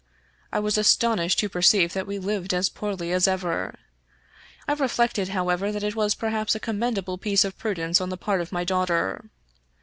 [0.51, 3.75] I was astonished to perceive that we lived as poorly as ever.
[4.67, 8.17] I reflected, how ever, that it was perhaps a commendable piece of prudence on the
[8.17, 9.23] part of my daughter.